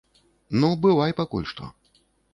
Ну, 0.63 0.71
бывай 0.87 1.15
пакуль 1.21 1.49
што. 1.53 1.73